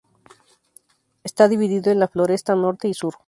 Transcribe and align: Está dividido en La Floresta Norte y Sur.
Está 1.23 1.47
dividido 1.47 1.91
en 1.91 1.99
La 1.99 2.07
Floresta 2.07 2.55
Norte 2.55 2.87
y 2.87 2.95
Sur. 2.95 3.13